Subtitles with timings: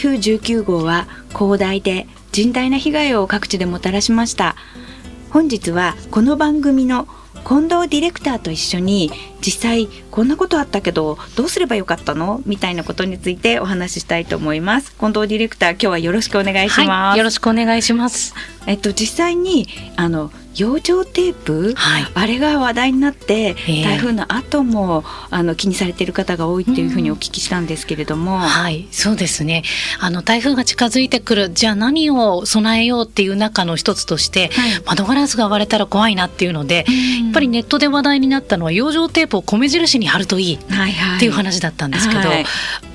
[0.00, 4.56] 風19号は広大で甚大な被害を各地でもたらしました。
[5.28, 7.06] 本日はこの番組の
[7.46, 12.40] 近藤ディレクターと一緒に実際こんなことあったけどどうすればよかったの？
[12.46, 14.94] みたいなことについてお話ししたいと思います。
[14.98, 18.34] 近藤ディレクター今日はよろしくお願いします、はい、よろしくお願いします。
[18.66, 28.88] えっと実際にあの養生テープ、はい、あれが話題になって、台風の後もあの気にされている方が多いっていうふうにお聞きしたんですけれども、うん、はい。
[28.90, 29.62] そうですね。
[30.00, 40.58] あの台風が近づいてくるじゃあ何を備えようっていう中の一つとして、はい、窓ガラスが割れたら怖いなっていうので、うん、やっぱりネットで話題になったのは養生テープを米印に貼るといいっ
[41.18, 42.28] ていう話だったんですけど、はい。
[42.28, 42.44] はい、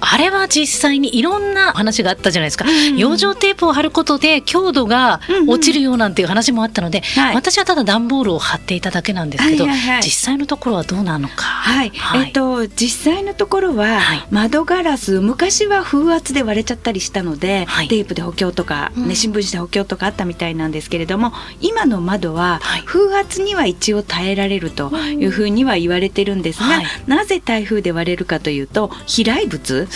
[0.00, 11.42] あれは実際にいろんな話があったじゃないですか、うん、養生テープを貼ることで強度が落ちるようなんていう話もあったので、はい私はただ段ボールを貼っていただけなんですけど、はいはいはい、実際のところはどうなのか。
[11.42, 14.00] はい、はい、えっと実際のところは、
[14.30, 29.86] 窓ガラス昔は風圧で割れちゃったりしたので、はい、テープで補強とか、ね、新聞紙で補強とかあったみたいなんですけれども、うん、今の窓は風圧には一応耐えられるというふうには言われてるんですが、なぜ台風で割れるかというと飛来物、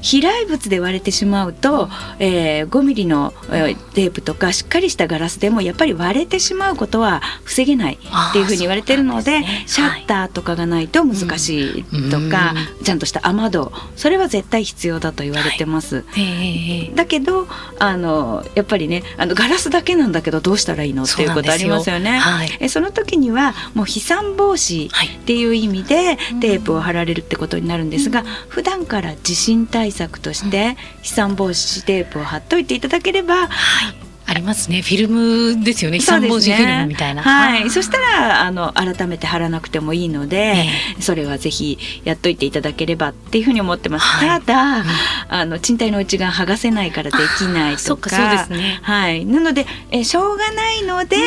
[0.00, 1.88] 飛来物で割れてしまうと、
[2.18, 16.04] えー、5ミリの、えー、テープとかしっかりしたガラスでもやっぱり割れてしまうことは防げないっていうふうに言われてるので、ね、シャッターとかがないと難しいとか、うん、ちゃんとした雨戸それは絶対必要だと言われてます。
[16.08, 17.46] はい、だけど
[17.78, 21.04] あのやっぱりねあのガラスだけなんだけどどうしたらいいの？
[21.04, 22.18] っていうことありますよね。
[22.18, 34.08] はい、えその時にはもう飛散防止っていう意味でテープを貼られるってことになるんですが、うん、普段から地震対策として飛散防止テープを貼っといていただければ、はい。
[34.28, 34.82] ありますね。
[34.82, 36.00] フィルムですよね。
[36.00, 44.84] 三文字フィルムみたいな、はい、そしたらあの改めて貼らなくてもいいので、えー、それはぜひやっといていただければっていうふうに思ってます、はい、ただ、うん、
[45.28, 48.10] あの賃貸の内側剥がせないからできないとか。
[48.10, 48.80] そうですね。
[48.82, 49.24] はい。
[49.24, 51.22] なのでえしょうがないので、うん、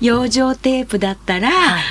[0.00, 1.50] 養生テープだったら、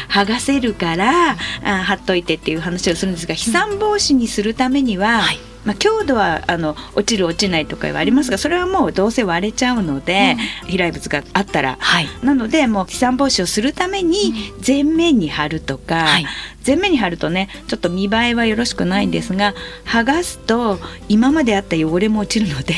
[0.10, 14.34] 剥がせるからあ貼っといてっていう話をするんですが飛散防止にするためには、はいまあ、強度はあの落ちる落ちないとかはありますがそれはもうどうせ割れちゃうので、うん、飛来物があったら、はい、なのでもう飛散防止をするために
[14.66, 16.26] 前面に貼るとか、はい、
[16.66, 19.54] 前面に貼るとねちょっと見栄えはよろしくないんですが
[19.86, 22.76] 剥がすと今まであった汚れも落ちるので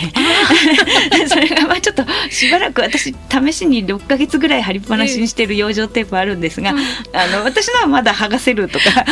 [1.28, 6.72] それがまあちょっとしばらく私試しに6か月ぐらい貼りっぱなしにしてる養生テープあるんですが、
[7.14, 9.04] あの私のはまだ剥がせるとか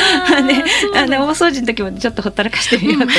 [0.41, 0.63] ね、
[0.95, 3.13] あの大掃除の時もちょっとほったらかしてみようとか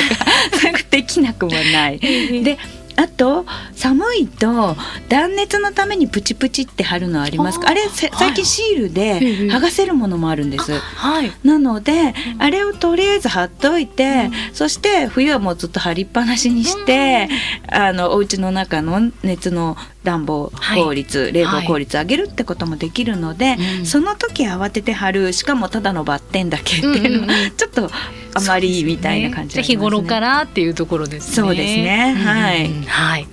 [0.59, 1.99] そういうできなくもない。
[1.99, 2.57] で
[3.01, 4.75] あと寒いと
[5.09, 7.59] 断熱のためにプチプチって貼るのあります。
[7.59, 17.27] かあれ最近シールで剥がせるものもあるんです、はい、なのであれをとりあえず貼っといて、うん、そして冬はもうずっと貼りっぱなしにして、
[17.69, 25.31] うん、あのお家の中の熱の暖房効率、はい、冷房効率上げるってこともできるので、はい、その時慌てて貼る。
[25.33, 27.91] しかもただのバッテンだけっていうのは、ちょっと
[28.33, 31.35] あまりみたいな感じ、ね、日頃からっていうところですね。
[31.35, 32.15] そうですね。
[32.15, 32.69] はい。
[32.91, 33.27] はい。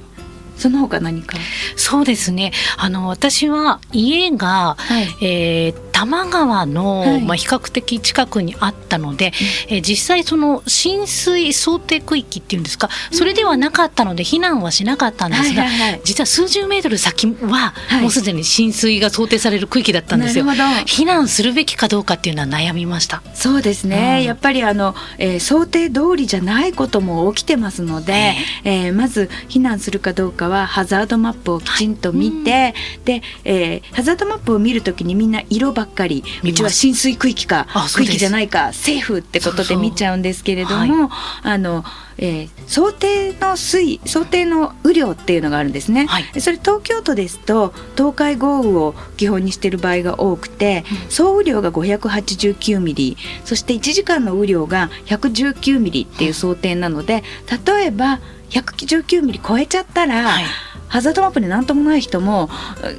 [0.56, 1.36] その他何か？
[1.76, 2.52] そうですね。
[2.76, 9.32] あの私は家が、はい、えー、多摩川の、はい、まあ、比較的近くにあったので、
[9.68, 20.44] うん、え実際その浸水想定区域っていうんですかそれではなかったので避難はしなかったんですが、はいはいはい、実は数十メートル先はもうすでに浸水が想定される区域だったんですよ。
[20.44, 23.22] 避難するべきかどうかっていうのは悩みました。
[23.34, 28.34] そうですね、うん、やっぱりあの、えー、想定通りじゃないことも起きてますので、
[28.64, 32.74] えー、まず避難するかどうかはハザードマップをきちんと見て、はい、
[33.04, 41.84] で、えー、ハザードマップを見るときにみんな色ばっかりうちは浸水区域か区域じゃないかセーフってことで見ちゃうんですけれども、はい、あの
[42.18, 57.22] えー、想定の水想定の雨量っていうのがあるんですね、はい、それ東京都ですと東海豪雨を基本にしている場合が多くて、うん、総雨量が589ミリそして1時間の雨量が119ミリっていう想定なので
[57.64, 58.18] 例えば
[58.50, 60.44] 119ミリ超えちゃったら、はい
[60.88, 62.48] ハザードマップで何ともない人も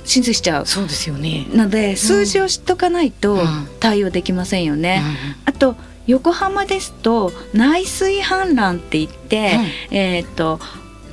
[0.06, 0.65] 浸水しちゃう。
[0.65, 1.47] そうですよね。
[1.53, 3.39] なので数字を知っとかないと
[3.80, 5.01] 対応できませんよね、
[5.45, 5.75] あと
[6.07, 9.59] 横浜ですと内水氾濫って言って、
[9.89, 10.59] うん、えっ、と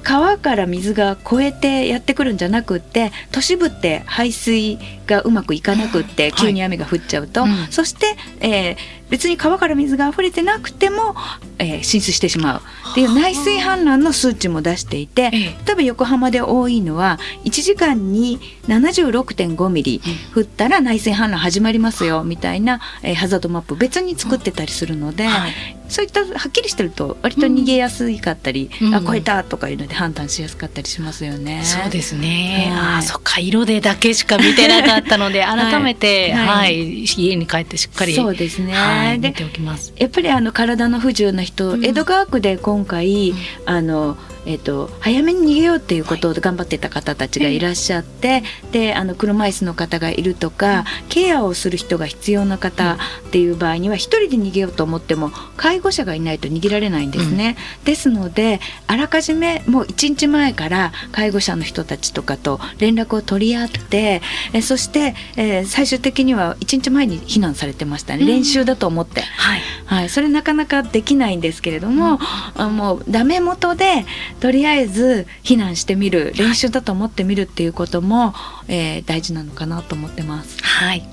[0.07, 11.15] 川から水が越えてやってくるんじゃなくって都市部って排水がうまくいかなくって急に雨が降っちゃうと、はいうん、そして、えー、別に川から水が溢れてなくても、
[11.59, 12.63] えー、浸水してしまう。
[12.93, 20.01] っていう内水氾濫の数値も出していて例えば横浜で多いのは1時間に76.5ミリ
[20.35, 25.53] 降ったら内水氾濫始まりますよみたいな、えー、ハザードマップ別に作ってたりするので、はい、
[25.89, 31.63] そういったはっきりしてると割と逃げやすかったり、うん、あ超えたとかいうので判断しやすかったりしますよね。
[31.65, 39.93] そうですね、はい、あそっか色でだけしか見てなかったので 改めて、はい、はい、家に帰ってしっかりそうですね、はい、見ておきます。
[39.97, 44.17] やっぱりあの体の不自由な人、うん、江戸川区で今回、うん、あの
[44.47, 52.97] えーと、早めに逃げようっていうことを頑張ってた方たちがいらっしゃって、はい、であの車椅子の方がいるとか、うん、ケアをする人が必要な方っ
[53.31, 57.57] ていう場合には一人で逃げようと思っても介護者がいないと逃げられないんですね。
[57.81, 64.23] うん、ですのであらかじめもう1日前から介護者の人たちとかと連絡を取り合って
[64.53, 72.19] えそして、えー、最終的には1日前に避難されてましたね、練習だと思って、はい、はい、それなかなかできないんですけれども、
[72.55, 74.05] あもうダメ元で
[74.41, 78.35] とりあえず避難してみる練習だと思ってみるっていうことも、
[78.69, 80.59] えー、大事なのかなと思ってます。
[80.63, 81.07] はい。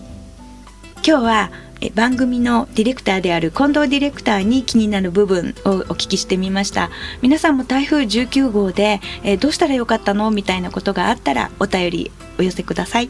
[1.05, 1.51] 今日は
[1.95, 6.89] 番組のディレクターである近藤ディレクターに気になる部分をお聞きしてみました。
[7.21, 10.31] 皆さんも台風19号で、え、どうしたらよかったの？
[10.31, 13.09] みたいなことがあったらお便りお寄せください。